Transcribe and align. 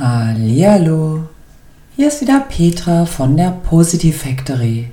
Hallihallo, 0.00 1.28
hier 1.94 2.08
ist 2.08 2.22
wieder 2.22 2.40
Petra 2.40 3.04
von 3.04 3.36
der 3.36 3.50
Positive 3.50 4.16
Factory. 4.16 4.90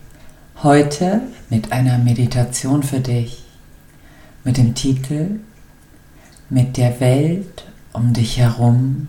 Heute 0.62 1.22
mit 1.50 1.72
einer 1.72 1.98
Meditation 1.98 2.83
für 2.83 2.99
dich 2.99 3.41
mit 4.43 4.57
dem 4.57 4.75
Titel 4.75 5.39
Mit 6.49 6.75
der 6.75 6.99
Welt 6.99 7.63
um 7.93 8.12
dich 8.12 8.38
herum 8.38 9.07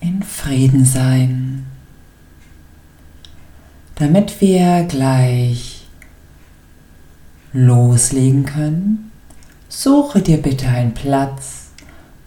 in 0.00 0.22
Frieden 0.22 0.86
sein. 0.86 1.66
Damit 3.96 4.40
wir 4.40 4.84
gleich 4.84 5.86
loslegen 7.52 8.46
können, 8.46 9.12
suche 9.68 10.22
dir 10.22 10.38
bitte 10.38 10.68
einen 10.68 10.94
Platz, 10.94 11.66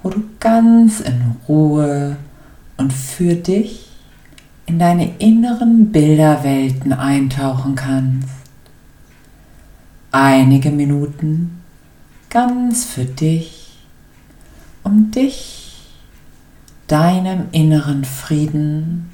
wo 0.03 0.11
du 0.11 0.21
ganz 0.39 0.99
in 0.99 1.37
Ruhe 1.47 2.17
und 2.81 2.91
für 2.93 3.35
dich 3.35 3.91
in 4.65 4.79
deine 4.79 5.17
inneren 5.19 5.91
Bilderwelten 5.91 6.93
eintauchen 6.93 7.75
kannst. 7.75 8.27
Einige 10.09 10.71
Minuten 10.71 11.61
ganz 12.31 12.85
für 12.85 13.05
dich, 13.05 13.77
um 14.81 15.11
dich 15.11 15.91
deinem 16.87 17.49
inneren 17.51 18.03
Frieden 18.03 19.11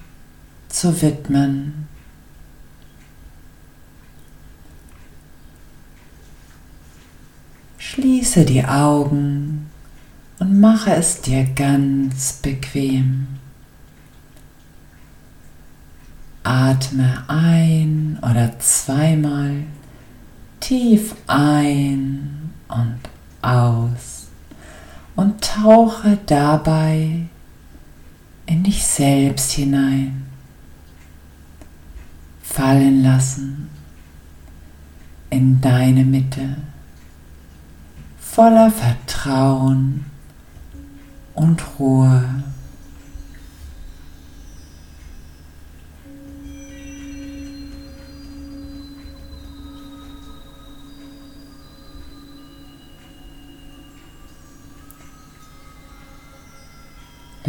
zu 0.69 1.01
widmen. 1.01 1.87
Schließe 7.77 8.45
die 8.45 8.63
Augen 8.63 9.69
und 10.39 10.57
mache 10.61 10.93
es 10.93 11.19
dir 11.19 11.43
ganz 11.53 12.33
bequem. 12.33 13.27
Atme 16.59 17.23
ein 17.27 18.17
oder 18.23 18.57
zweimal 18.57 19.63
tief 20.59 21.15
ein 21.27 22.51
und 22.67 22.97
aus 23.43 24.27
und 25.15 25.39
tauche 25.43 26.17
dabei 26.25 27.27
in 28.47 28.63
dich 28.63 28.83
selbst 28.83 29.51
hinein. 29.51 30.25
Fallen 32.41 33.03
lassen 33.03 33.69
in 35.29 35.61
deine 35.61 36.05
Mitte 36.05 36.57
voller 38.19 38.71
Vertrauen 38.71 40.05
und 41.35 41.61
Ruhe. 41.77 42.23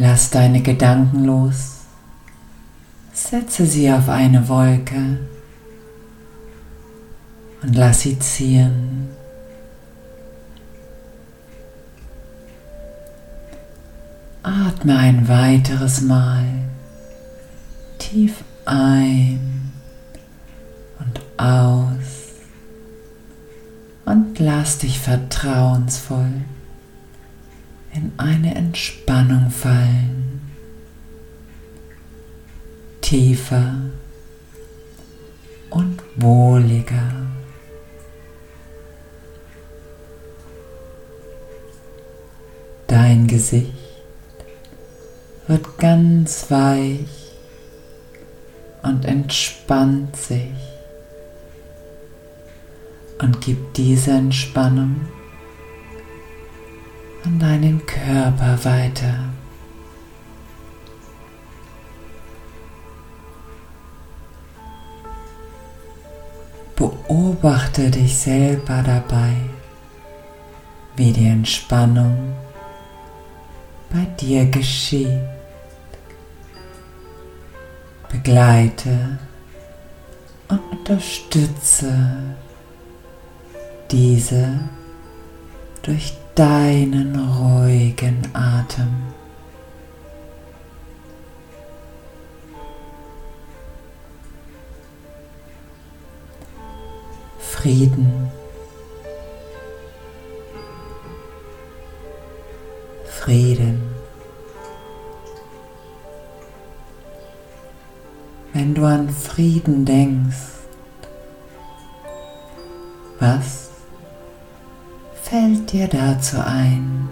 Lass 0.01 0.31
deine 0.31 0.63
Gedanken 0.63 1.25
los. 1.25 1.79
Setze 3.13 3.67
sie 3.67 3.91
auf 3.91 4.09
eine 4.09 4.49
Wolke 4.49 5.19
und 7.63 7.75
lass 7.75 8.03
sie 8.03 8.17
ziehen. 8.21 9.09
Atme 14.45 14.97
ein 14.97 15.27
weiteres 15.27 16.01
Mal 16.03 16.45
tief 17.99 18.45
ein 18.67 19.73
und 21.01 21.21
aus 21.37 22.37
und 24.05 24.39
lass 24.39 24.79
dich 24.79 25.01
vertrauensvoll 25.01 26.45
in 27.99 28.13
eine 28.17 28.55
Entspannung 28.55 29.51
fallen, 29.51 30.41
tiefer 33.01 33.75
und 35.71 36.01
wohliger. 36.15 37.27
Dein 42.87 43.27
Gesicht 43.27 43.73
wird 45.49 45.79
ganz 45.79 46.51
weich 46.53 47.33
und 48.83 49.05
entspannt 49.05 50.15
sich 50.15 50.55
und 53.19 53.41
gibt 53.41 53.77
diese 53.77 54.13
Entspannung 54.13 55.01
an 57.25 57.39
deinen 57.39 57.85
Körper 57.87 58.65
weiter. 58.65 59.15
Beobachte 66.77 67.91
dich 67.91 68.17
selber 68.17 68.83
dabei, 68.85 69.35
wie 70.97 71.13
die 71.13 71.27
Entspannung 71.27 72.37
bei 73.91 74.05
dir 74.21 74.47
geschieht. 74.47 75.21
Begleite 78.09 79.19
und 80.49 80.61
unterstütze 80.71 81.93
diese 83.91 84.61
durch 85.83 86.17
deinen 86.39 87.17
ruhigen 87.17 88.23
Atem. 88.33 88.95
Frieden, 97.41 98.31
Frieden. 103.05 103.83
Wenn 108.53 108.77
du 108.77 108.85
an 108.85 109.11
Frieden 109.11 109.85
denkst, 109.85 110.37
was 113.19 113.68
fällt 115.29 115.73
dir 115.73 115.89
dazu 115.89 116.39
ein? 116.43 117.09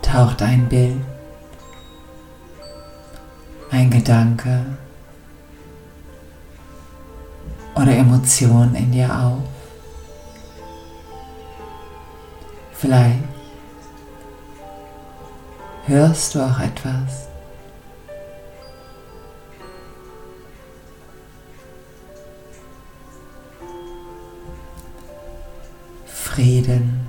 Taucht 0.00 0.40
ein 0.42 0.68
Bild, 0.68 1.00
ein 3.70 3.90
Gedanke 3.90 4.64
oder 7.74 7.94
Emotion 7.94 8.74
in 8.74 8.92
dir 8.92 9.14
auf? 9.14 9.42
Vielleicht 12.72 13.20
hörst 15.86 16.34
du 16.34 16.40
auch 16.40 16.58
etwas. 16.58 17.31
Frieden. 26.42 27.06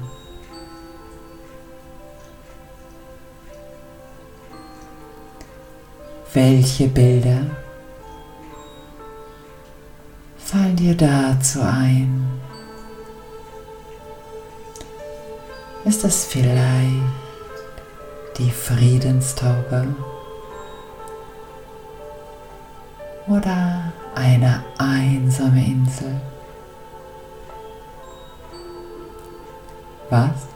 Welche 6.33 6.87
Bilder 6.87 7.41
fallen 10.37 10.75
dir 10.75 10.95
dazu 10.95 11.61
ein? 11.61 12.27
Ist 15.85 16.03
es 16.03 16.25
vielleicht 16.25 16.91
die 18.37 18.51
Friedenstaube 18.51 19.95
oder 23.27 23.91
eine 24.13 24.63
einsame 24.77 25.65
Insel? 25.65 26.21
Was 30.13 30.47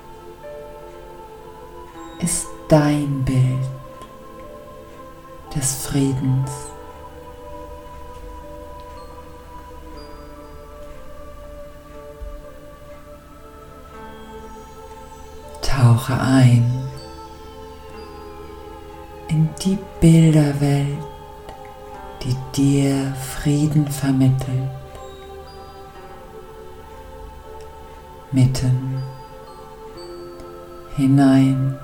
ist 2.19 2.45
dein 2.67 3.25
Bild 3.25 3.67
des 5.55 5.87
Friedens? 5.87 6.51
Tauche 15.63 16.13
ein 16.21 16.71
in 19.29 19.49
die 19.65 19.79
Bilderwelt, 19.99 20.99
die 22.21 22.35
dir 22.55 23.11
Frieden 23.15 23.87
vermittelt. 23.87 24.69
Mitten 28.31 29.16
hinein 30.97 31.77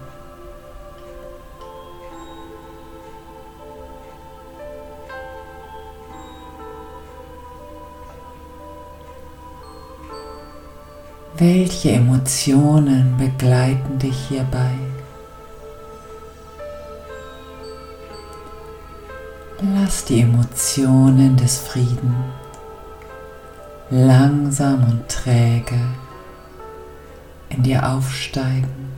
Welche 11.35 11.91
Emotionen 11.91 13.17
begleiten 13.17 13.97
dich 13.97 14.27
hierbei? 14.29 14.71
Lass 19.75 20.05
die 20.05 20.21
Emotionen 20.21 21.35
des 21.35 21.57
Friedens 21.57 22.13
langsam 23.89 24.83
und 24.85 25.09
träge 25.09 25.79
in 27.49 27.63
dir 27.63 27.87
aufsteigen, 27.87 28.92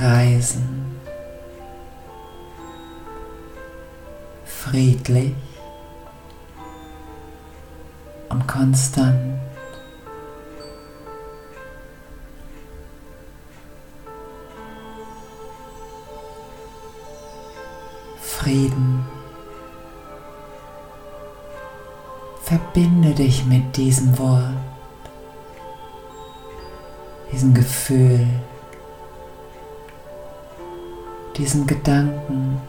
kreisen, 0.00 0.98
friedlich 4.46 5.34
und 8.30 8.46
konstant. 8.48 9.38
Frieden. 18.22 19.04
Verbinde 22.42 23.12
dich 23.12 23.44
mit 23.44 23.76
diesem 23.76 24.18
Wort, 24.18 24.54
diesem 27.30 27.52
Gefühl, 27.52 28.26
diesen 31.40 31.66
Gedanken, 31.66 32.60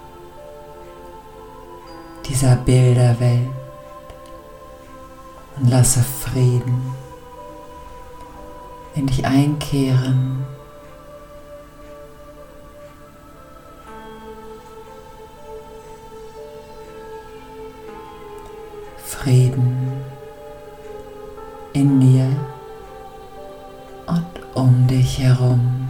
dieser 2.25 2.56
Bilderwelt 2.56 3.50
und 5.57 5.69
lasse 5.69 6.00
Frieden 6.00 6.81
in 8.95 9.07
dich 9.07 9.25
einkehren. 9.25 10.45
Frieden 19.06 19.91
in 21.74 22.00
dir 22.00 22.29
und 24.07 24.25
um 24.56 24.88
dich 24.88 25.19
herum. 25.19 25.81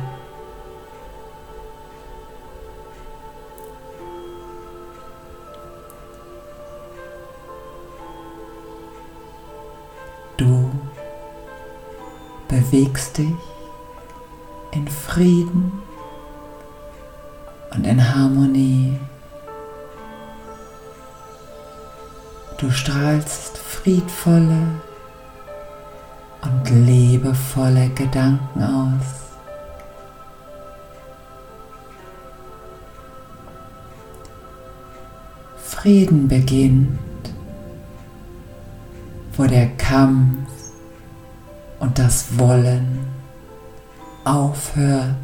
Bewegst 12.72 13.18
dich 13.18 13.28
in 14.72 14.88
Frieden 14.88 15.74
und 17.72 17.86
in 17.86 18.16
Harmonie. 18.16 18.98
Du 22.58 22.72
strahlst 22.72 23.58
friedvolle 23.58 24.68
und 26.42 26.70
liebevolle 26.88 27.90
Gedanken 27.90 28.64
aus. 28.64 29.06
Frieden 35.58 36.28
beginnt, 36.28 37.00
wo 39.36 39.46
der 39.46 39.68
Kampf 39.78 40.41
und 41.82 42.00
das 42.00 42.40
Wollen 42.40 43.00
aufhört, 44.24 45.16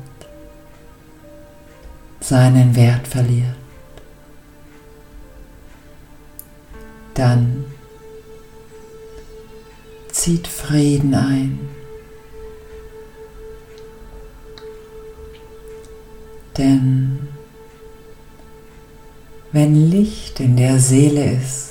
seinen 2.20 2.76
Wert 2.76 3.08
verliert. 3.08 3.56
dann 7.18 7.66
zieht 10.12 10.48
Frieden 10.48 11.16
ein. 11.16 11.60
Denn 16.58 17.28
wenn 19.52 19.90
Licht 19.90 20.40
in 20.40 20.58
der 20.58 20.80
Seele 20.80 21.34
ist, 21.34 21.67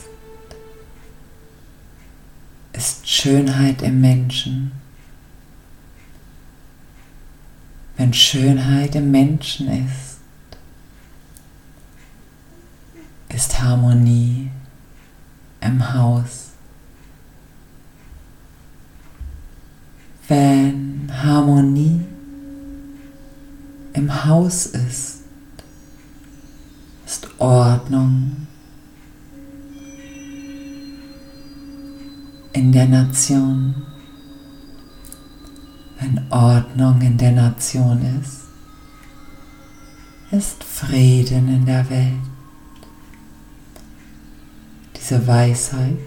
Schönheit 3.18 3.80
im 3.80 4.02
Menschen. 4.02 4.72
Wenn 7.96 8.12
Schönheit 8.12 8.94
im 8.94 9.10
Menschen 9.10 9.68
ist, 9.68 10.18
ist 13.30 13.58
Harmonie 13.58 14.50
im 15.62 15.94
Haus. 15.94 16.50
Wenn 20.28 21.10
Harmonie 21.10 22.04
im 23.94 24.24
Haus 24.26 24.66
ist, 24.66 25.22
ist 27.06 27.28
Ordnung 27.38 28.45
in 32.56 32.72
der 32.72 32.86
Nation. 32.86 33.74
Wenn 36.00 36.20
Ordnung 36.30 37.02
in 37.02 37.18
der 37.18 37.32
Nation 37.32 38.00
ist, 38.22 38.44
ist 40.30 40.64
Frieden 40.64 41.48
in 41.48 41.66
der 41.66 41.88
Welt. 41.90 42.14
Diese 44.96 45.26
Weisheit 45.26 45.98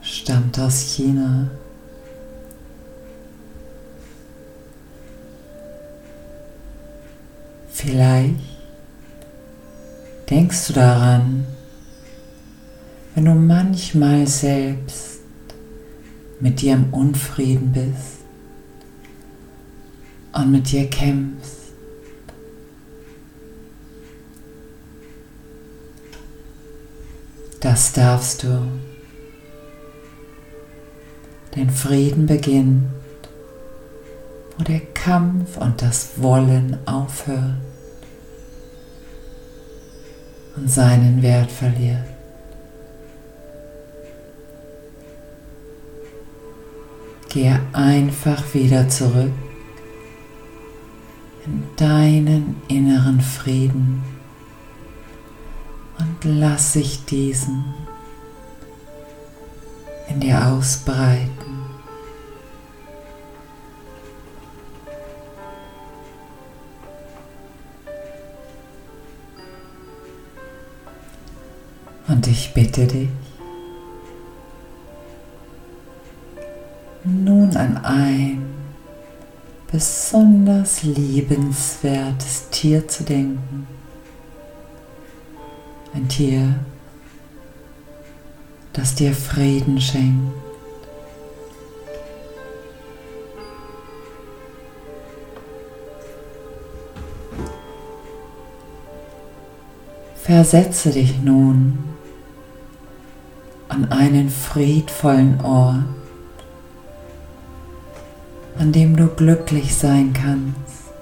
stammt 0.00 0.58
aus 0.60 0.94
China. 0.94 1.50
Vielleicht 7.68 8.36
denkst 10.30 10.68
du 10.68 10.72
daran, 10.72 11.46
wenn 13.14 13.24
du 13.24 13.34
manchmal 13.34 14.26
selbst 14.26 15.20
mit 16.40 16.60
dir 16.60 16.74
im 16.74 16.92
Unfrieden 16.92 17.72
bist 17.72 18.18
und 20.32 20.50
mit 20.50 20.72
dir 20.72 20.88
kämpfst. 20.88 21.58
Das 27.60 27.92
darfst 27.92 28.42
du. 28.42 28.66
Denn 31.54 31.70
Frieden 31.70 32.26
beginnt, 32.26 32.88
wo 34.56 34.64
der 34.64 34.80
Kampf 34.94 35.58
und 35.58 35.80
das 35.80 36.20
Wollen 36.20 36.78
aufhört 36.86 37.60
und 40.56 40.68
seinen 40.68 41.22
Wert 41.22 41.52
verliert. 41.52 42.21
Gehe 47.32 47.58
einfach 47.72 48.52
wieder 48.52 48.90
zurück 48.90 49.32
in 51.46 51.64
deinen 51.76 52.60
inneren 52.68 53.22
Frieden 53.22 54.02
und 55.98 56.16
lass 56.24 56.74
sich 56.74 57.06
diesen 57.06 57.64
in 60.10 60.20
dir 60.20 60.46
ausbreiten. 60.46 61.30
Und 72.08 72.26
ich 72.26 72.52
bitte 72.52 72.86
dich, 72.86 73.08
nun 77.12 77.56
an 77.56 77.76
ein 77.84 78.46
besonders 79.70 80.82
liebenswertes 80.82 82.48
Tier 82.50 82.86
zu 82.88 83.04
denken. 83.04 83.66
Ein 85.94 86.08
Tier, 86.08 86.54
das 88.72 88.94
dir 88.94 89.12
Frieden 89.14 89.80
schenkt. 89.80 90.32
Versetze 100.14 100.90
dich 100.92 101.20
nun 101.20 101.78
an 103.68 103.90
einen 103.90 104.30
friedvollen 104.30 105.40
Ort, 105.40 105.84
an 108.62 108.70
dem 108.70 108.94
du 108.94 109.08
glücklich 109.08 109.74
sein 109.74 110.12
kannst. 110.12 110.92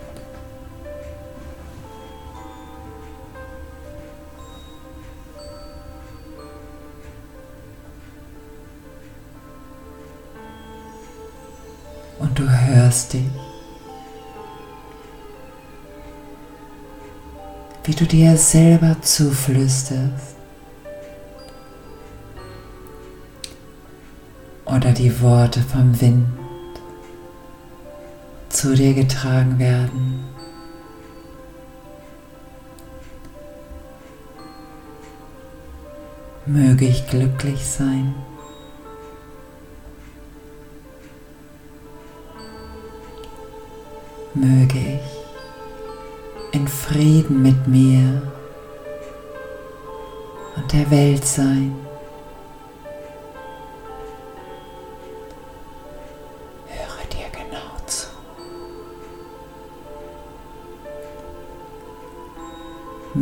Und 12.19 12.39
du 12.39 12.49
hörst 12.49 13.13
dich, 13.13 13.27
wie 17.85 17.95
du 17.95 18.07
dir 18.07 18.39
selber 18.39 18.97
zuflüsterst. 19.03 20.37
Oder 24.65 24.93
die 24.93 25.21
Worte 25.21 25.61
vom 25.61 26.01
Wind 26.01 26.40
zu 28.61 28.75
dir 28.75 28.93
getragen 28.93 29.59
werden. 29.59 30.23
Möge 36.45 36.85
ich 36.85 37.09
glücklich 37.09 37.67
sein. 37.67 38.15
Möge 44.35 44.79
ich 44.79 46.53
in 46.53 46.69
Frieden 46.69 47.41
mit 47.41 47.67
mir 47.67 48.21
und 50.57 50.71
der 50.71 50.91
Welt 50.91 51.25
sein. 51.25 51.90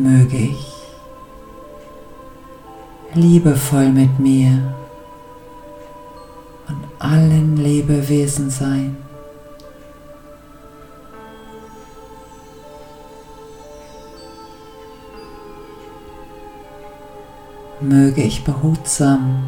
Möge 0.02 0.36
ich 0.36 0.78
liebevoll 3.14 3.88
mit 3.88 4.18
mir 4.18 4.74
und 6.68 6.84
allen 6.98 7.56
Lebewesen 7.56 8.50
sein. 8.50 8.96
Möge 17.80 18.22
ich 18.22 18.44
behutsam 18.44 19.46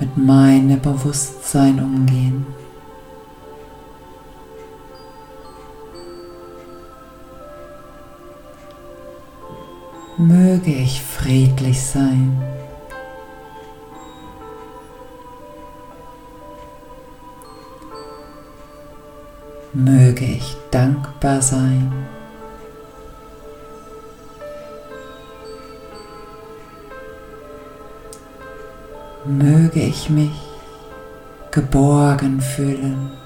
mit 0.00 0.16
meinem 0.16 0.80
Bewusstsein 0.80 1.78
umgehen. 1.78 2.46
Möge 10.18 10.72
ich 10.72 11.02
friedlich 11.02 11.82
sein. 11.82 12.42
Möge 19.72 20.24
ich 20.24 20.56
dankbar 20.70 21.42
sein. 21.42 21.92
Möge 29.24 29.80
ich 29.80 30.08
mich 30.08 30.30
geborgen 31.50 32.40
fühlen. 32.40 33.25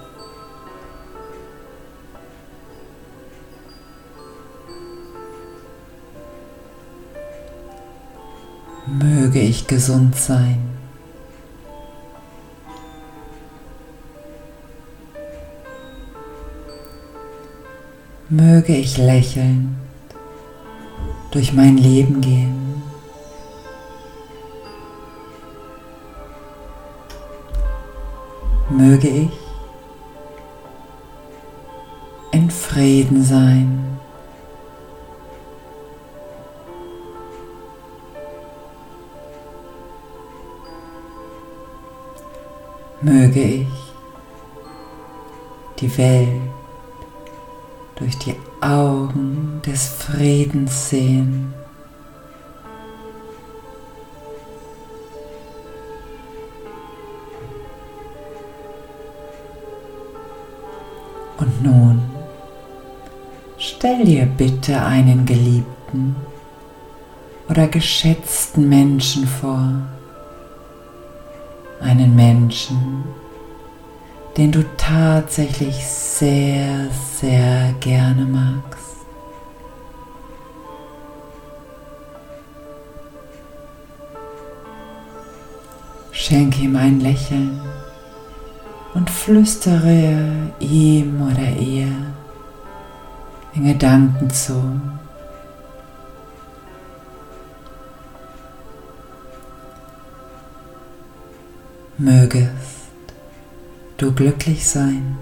Möge 8.98 9.40
ich 9.40 9.66
gesund 9.66 10.16
sein. 10.16 10.58
Möge 18.28 18.76
ich 18.76 18.96
lächeln 18.96 19.76
durch 21.30 21.52
mein 21.52 21.76
Leben 21.76 22.20
gehen. 22.20 22.82
Möge 28.70 29.08
ich 29.08 29.30
in 32.32 32.50
Frieden 32.50 33.22
sein. 33.24 33.89
Möge 43.02 43.42
ich 43.42 43.66
die 45.80 45.96
Welt 45.96 46.28
durch 47.96 48.16
die 48.18 48.34
Augen 48.60 49.62
des 49.64 49.88
Friedens 49.88 50.90
sehen. 50.90 51.54
Und 61.38 61.62
nun 61.62 62.02
stell 63.56 64.04
dir 64.04 64.26
bitte 64.26 64.82
einen 64.82 65.24
geliebten 65.24 66.16
oder 67.48 67.66
geschätzten 67.66 68.68
Menschen 68.68 69.26
vor 69.26 69.72
einen 71.80 72.14
Menschen, 72.14 73.04
den 74.36 74.52
du 74.52 74.64
tatsächlich 74.76 75.84
sehr, 75.84 76.88
sehr 76.90 77.74
gerne 77.80 78.24
magst. 78.24 78.80
Schenke 86.12 86.62
ihm 86.62 86.76
ein 86.76 87.00
Lächeln 87.00 87.60
und 88.94 89.08
flüstere 89.08 90.52
ihm 90.60 91.22
oder 91.22 91.48
ihr 91.58 91.90
in 93.54 93.66
Gedanken 93.66 94.30
zu. 94.30 94.80
Mögest 102.00 103.12
du 103.98 104.12
glücklich 104.12 104.66
sein. 104.66 105.18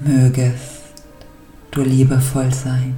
Mögest 0.00 0.82
du 1.70 1.82
liebevoll 1.82 2.52
sein. 2.52 2.96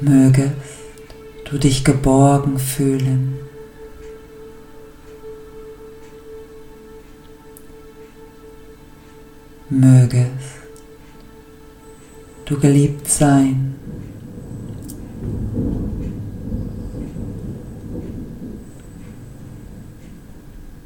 Mögest 0.00 0.54
du 1.50 1.58
dich 1.58 1.84
geborgen 1.84 2.58
fühlen. 2.58 3.36
Mögest 9.68 10.59
du 12.50 12.58
geliebt 12.58 13.08
sein. 13.08 13.74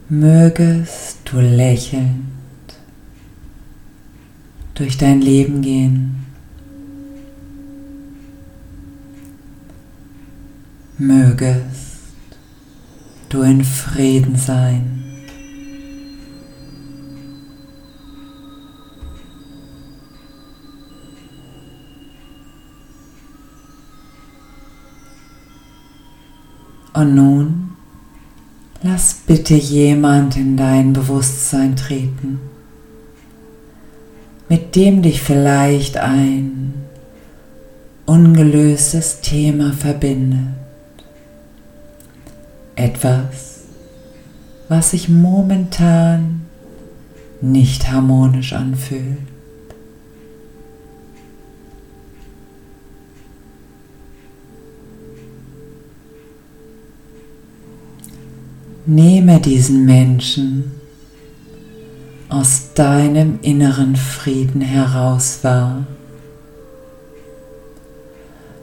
Mögest 0.08 1.18
du 1.24 1.40
lächelnd 1.40 2.26
durch 4.74 4.96
dein 4.98 5.20
Leben 5.20 5.62
gehen. 5.62 6.14
mögest 10.96 12.36
du 13.28 13.42
in 13.42 13.64
Frieden 13.64 14.36
sein. 14.36 15.13
Und 26.94 27.14
nun 27.16 27.72
lass 28.82 29.14
bitte 29.26 29.54
jemand 29.54 30.36
in 30.36 30.56
dein 30.56 30.92
Bewusstsein 30.92 31.74
treten, 31.74 32.38
mit 34.48 34.76
dem 34.76 35.02
dich 35.02 35.20
vielleicht 35.20 35.96
ein 35.96 36.74
ungelöstes 38.06 39.20
Thema 39.20 39.72
verbindet. 39.72 40.54
Etwas, 42.76 43.62
was 44.68 44.92
sich 44.92 45.08
momentan 45.08 46.42
nicht 47.40 47.90
harmonisch 47.90 48.52
anfühlt. 48.52 49.33
Nehme 58.86 59.40
diesen 59.40 59.86
Menschen 59.86 60.72
aus 62.28 62.74
deinem 62.74 63.38
inneren 63.40 63.96
Frieden 63.96 64.60
heraus 64.60 65.38
wahr 65.42 65.86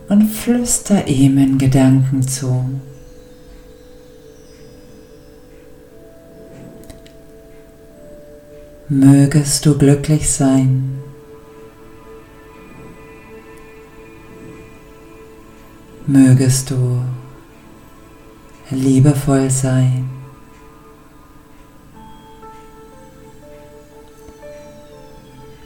und 0.09 0.29
flüster 0.29 1.07
ihm 1.07 1.37
in 1.39 1.57
Gedanken 1.57 2.21
zu. 2.21 2.65
Mögest 8.89 9.65
du 9.65 9.77
glücklich 9.77 10.29
sein. 10.29 10.99
Mögest 16.05 16.69
du 16.71 17.01
liebevoll 18.71 19.49
sein. 19.49 20.09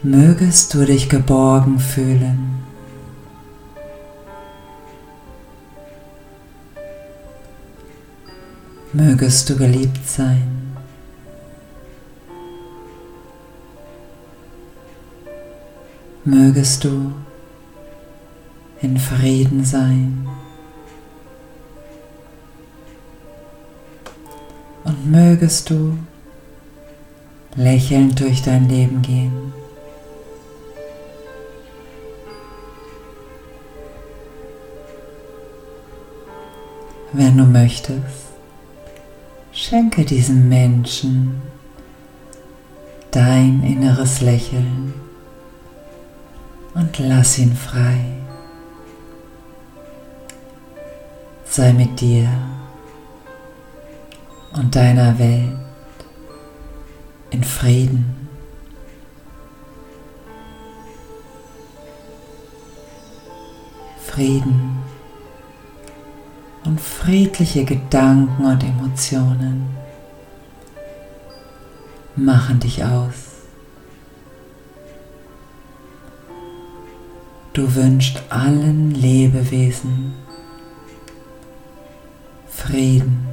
Mögest 0.02 0.74
du 0.74 0.86
dich 0.86 1.10
geborgen 1.10 1.80
fühlen. 1.80 2.64
Mögest 8.94 9.50
du 9.50 9.58
geliebt 9.58 10.08
sein. 10.08 10.78
Mögest 16.24 16.84
du 16.84 17.12
in 18.82 18.98
Frieden 18.98 19.64
sein. 19.64 20.28
Mögest 25.06 25.70
du 25.70 25.98
lächelnd 27.56 28.20
durch 28.20 28.42
dein 28.42 28.68
Leben 28.68 29.02
gehen. 29.02 29.54
Wenn 37.14 37.38
du 37.38 37.46
möchtest, 37.46 38.34
schenke 39.54 40.04
diesem 40.04 40.50
Menschen 40.50 41.42
dein 43.12 43.64
inneres 43.64 44.20
Lächeln 44.20 44.94
und 46.74 47.00
lass 47.00 47.40
ihn 47.40 47.56
frei. 47.56 48.00
Sei 51.46 51.72
mit 51.72 52.02
dir 52.02 52.28
und 54.58 54.76
deiner 54.76 55.18
Welt 55.20 55.52
in 57.32 57.44
Frieden. 57.44 58.28
Frieden 64.06 64.78
und 66.64 66.80
friedliche 66.80 67.66
Gedanken 67.66 68.46
und 68.46 68.64
Emotionen 68.64 69.68
machen 72.16 72.60
dich 72.62 72.84
aus. 72.84 73.26
Du 77.52 77.74
wünschst 77.76 78.22
allen 78.30 78.92
Lebewesen 78.92 80.14
Frieden. 82.48 83.25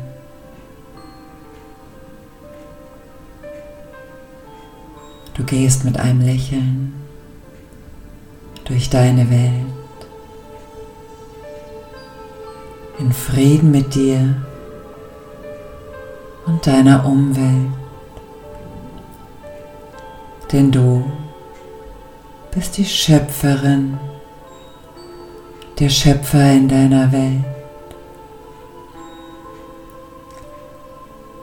Gehst 5.53 5.85
mit 5.85 6.01
einem 6.01 6.23
Lächeln 6.23 6.95
durch 8.65 8.89
deine 8.89 9.29
Welt, 9.29 9.67
in 12.99 13.13
Frieden 13.13 13.71
mit 13.71 13.95
dir 13.95 14.35
und 16.47 16.67
deiner 16.67 17.05
Umwelt, 17.05 17.71
denn 20.53 20.73
du 20.73 21.05
bist 22.55 22.79
die 22.79 22.87
Schöpferin, 22.87 23.99
der 25.79 25.91
Schöpfer 25.91 26.51
in 26.51 26.67
deiner 26.67 27.13
Welt. 27.13 27.45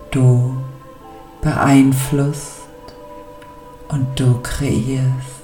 Du 0.10 0.58
beeinflusst 1.44 2.59
und 3.90 4.20
du 4.20 4.40
kreierst. 4.42 5.40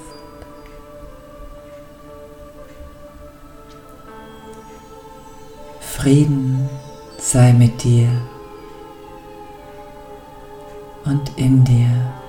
Frieden 5.80 6.68
sei 7.18 7.52
mit 7.52 7.82
dir 7.82 8.08
und 11.04 11.36
in 11.36 11.64
dir. 11.64 12.25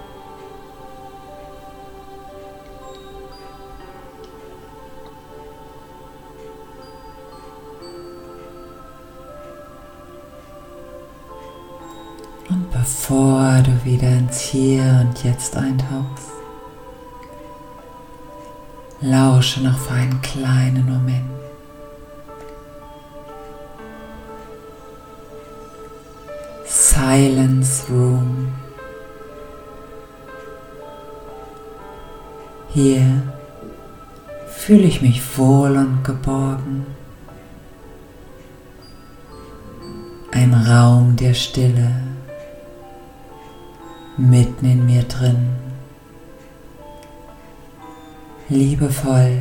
Bevor 12.88 13.62
du 13.66 13.84
wieder 13.84 14.08
ins 14.08 14.40
Hier 14.40 15.06
und 15.06 15.22
Jetzt 15.22 15.58
eintauchst. 15.58 16.32
Lausche 19.02 19.62
noch 19.62 19.78
für 19.78 19.94
einen 19.94 20.22
kleinen 20.22 20.86
Moment. 20.86 21.26
Silence 26.66 27.84
Room. 27.90 28.54
Hier 32.70 33.22
fühle 34.48 34.84
ich 34.84 35.02
mich 35.02 35.22
wohl 35.38 35.76
und 35.76 36.06
geborgen. 36.06 36.86
Ein 40.32 40.54
Raum 40.54 41.18
der 41.18 41.34
Stille 41.34 42.08
mitten 44.18 44.66
in 44.66 44.86
mir 44.86 45.04
drin. 45.04 45.50
Liebevoll 48.50 49.40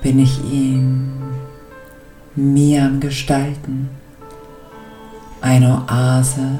bin 0.00 0.20
ich 0.20 0.44
ihn 0.44 1.12
mir 2.36 2.84
am 2.84 3.00
Gestalten, 3.00 3.90
eine 5.40 5.82
Oase 5.88 6.58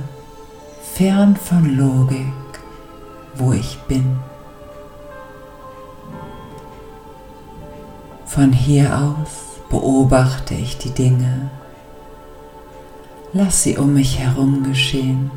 fern 0.94 1.36
von 1.36 1.76
Logik, 1.76 2.26
wo 3.36 3.52
ich 3.52 3.78
bin. 3.88 4.18
Von 8.26 8.52
hier 8.52 8.96
aus 8.96 9.60
beobachte 9.68 10.54
ich 10.54 10.78
die 10.78 10.90
Dinge, 10.90 11.50
lass 13.32 13.62
sie 13.62 13.76
um 13.76 13.94
mich 13.94 14.18
herum 14.18 14.64
geschehen. 14.64 15.30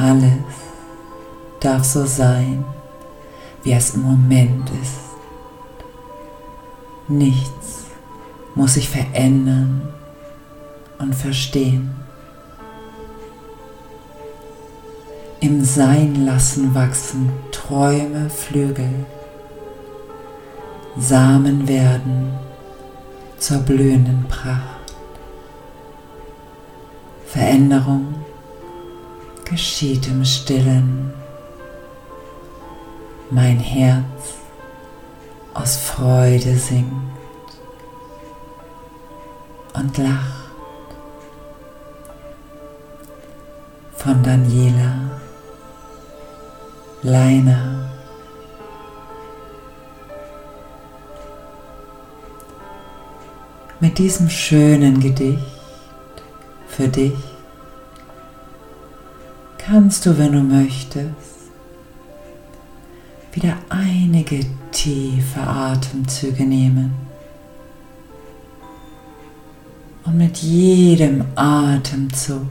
Alles 0.00 0.30
darf 1.58 1.82
so 1.82 2.06
sein, 2.06 2.64
wie 3.64 3.72
es 3.72 3.94
im 3.94 4.02
Moment 4.02 4.70
ist. 4.80 5.00
Nichts 7.08 7.86
muss 8.54 8.74
sich 8.74 8.88
verändern 8.88 9.88
und 10.98 11.16
verstehen. 11.16 11.90
Im 15.40 15.64
Sein 15.64 16.24
lassen 16.24 16.76
wachsen 16.76 17.32
Träume 17.50 18.30
Flügel, 18.30 19.04
Samen 20.96 21.66
werden 21.66 22.34
zur 23.38 23.58
blühenden 23.58 24.26
Pracht. 24.28 24.94
Veränderung 27.26 28.14
geschieht 29.48 30.06
im 30.08 30.24
stillen. 30.24 31.12
Mein 33.30 33.58
Herz 33.58 34.34
aus 35.54 35.76
Freude 35.76 36.56
singt 36.56 36.92
und 39.74 39.98
lacht. 39.98 40.38
Von 43.96 44.22
Daniela 44.22 45.20
Leiner. 47.02 47.90
Mit 53.80 53.98
diesem 53.98 54.28
schönen 54.28 54.98
Gedicht 54.98 55.38
für 56.68 56.88
dich 56.88 57.37
kannst 59.68 60.06
du, 60.06 60.16
wenn 60.16 60.32
du 60.32 60.40
möchtest, 60.40 61.50
wieder 63.32 63.58
einige 63.68 64.40
tiefe 64.72 65.40
Atemzüge 65.40 66.44
nehmen. 66.44 66.94
Und 70.06 70.16
mit 70.16 70.38
jedem 70.38 71.22
Atemzug 71.34 72.46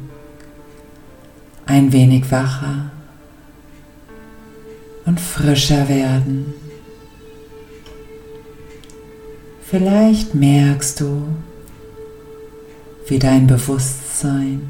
ein 1.65 1.91
wenig 1.91 2.31
wacher 2.31 2.91
und 5.05 5.19
frischer 5.19 5.89
werden. 5.89 6.53
Vielleicht 9.63 10.35
merkst 10.35 11.01
du, 11.01 11.23
wie 13.07 13.17
dein 13.17 13.47
Bewusstsein 13.47 14.69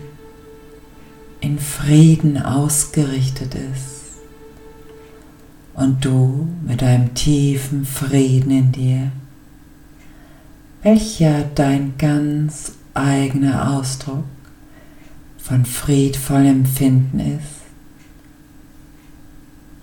in 1.47 1.59
Frieden 1.59 2.41
ausgerichtet 2.41 3.55
ist 3.55 4.17
und 5.75 6.03
du 6.03 6.45
mit 6.67 6.83
einem 6.83 7.13
tiefen 7.13 7.85
Frieden 7.85 8.51
in 8.51 8.71
dir, 8.73 9.11
welcher 10.83 11.43
dein 11.55 11.97
ganz 11.97 12.73
eigener 12.93 13.77
Ausdruck 13.77 14.25
von 15.37 15.65
friedvollem 15.65 16.65
Empfinden 16.65 17.19
ist, 17.39 17.61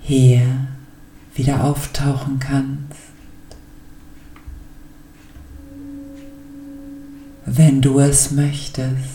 hier 0.02 0.66
wieder 1.34 1.64
auftauchen 1.64 2.40
kannst. 2.40 3.00
Wenn 7.46 7.80
du 7.80 8.00
es 8.00 8.32
möchtest, 8.32 9.13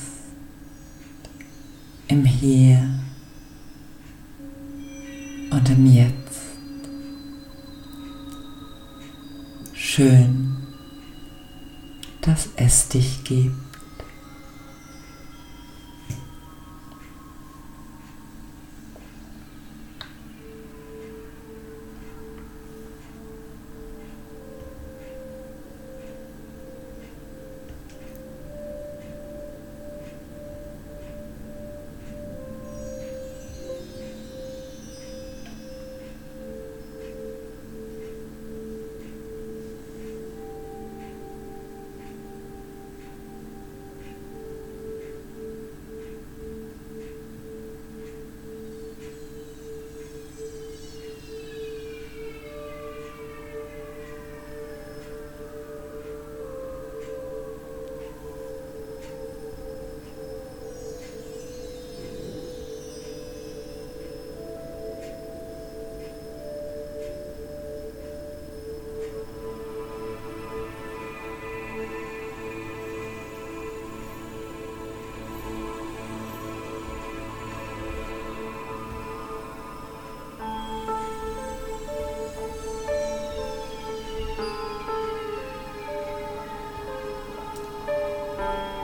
im 2.10 2.26
Hier 2.26 2.90
und 5.52 5.70
im 5.70 5.86
Jetzt. 5.86 6.42
Schön, 9.74 10.58
dass 12.22 12.50
es 12.56 12.90
dich 12.90 13.24
gibt. 13.24 13.69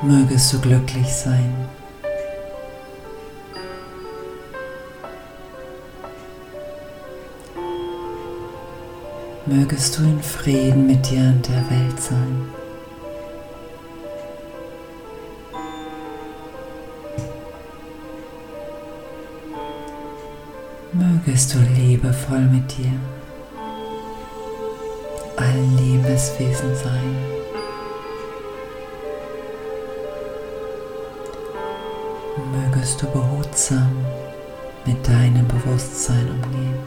Mögest 0.05 0.53
du 0.53 0.59
glücklich 0.59 1.11
sein. 1.11 1.67
Mögest 9.47 9.97
du 9.97 10.03
in 10.03 10.21
Frieden 10.21 10.87
mit 10.87 11.09
dir 11.09 11.21
und 11.21 11.47
der 11.47 11.69
Welt 11.69 11.99
sein. 11.99 12.49
Mögest 20.93 21.53
du 21.53 21.59
liebevoll 21.59 22.41
mit 22.41 22.77
dir, 22.77 22.91
allen 25.35 25.77
Lebenswesen 25.77 26.75
sein. 26.75 27.34
Mögest 32.85 33.01
du 33.01 33.07
behutsam 33.07 34.05
mit 34.85 35.07
deinem 35.07 35.47
Bewusstsein 35.47 36.29
umgehen. 36.29 36.77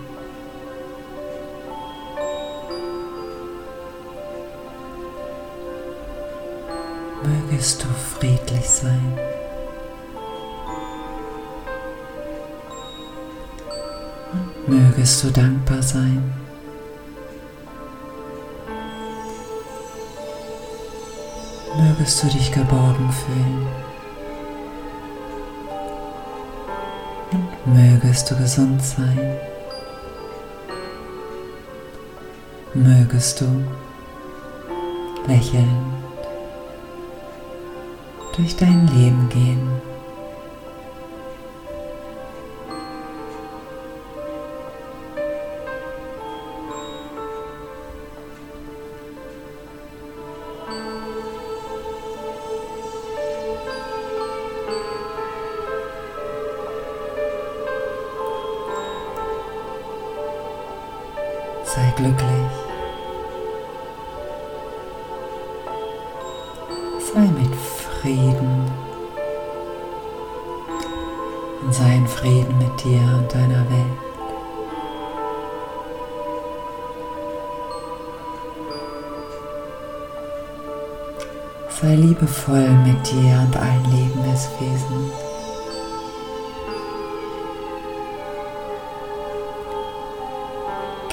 Mögest 7.24 7.82
du 7.82 7.88
friedlich 7.88 8.70
sein. 8.70 9.18
Mögest 14.68 15.24
du 15.24 15.30
dankbar 15.32 15.82
sein. 15.82 16.32
Mögest 21.76 22.22
du 22.22 22.28
dich 22.28 22.52
geborgen 22.52 23.10
fühlen. 23.10 23.87
Mögest 28.00 28.30
du 28.30 28.36
gesund 28.36 28.80
sein. 28.80 29.18
Mögest 32.72 33.40
du 33.40 33.46
lächelnd 35.26 35.66
durch 38.36 38.54
dein 38.54 38.86
Leben 38.94 39.28
gehen. 39.30 39.87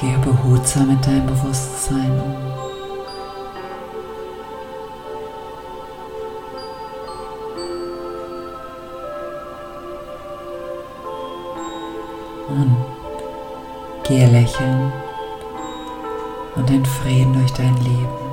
Gehe 0.05 0.19
behutsam 0.19 0.89
mit 0.89 1.03
deinem 1.03 1.25
Bewusstsein 1.25 2.11
um. 2.11 2.35
Und 12.55 12.75
gehe 14.03 14.29
lächeln 14.29 14.93
und 16.55 16.69
in 16.69 16.85
Frieden 16.85 17.33
durch 17.33 17.53
dein 17.53 17.75
Leben. 17.77 18.24